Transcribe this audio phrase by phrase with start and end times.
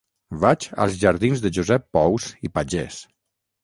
[0.43, 3.03] Vaig als jardins de Josep Pous i Pagès.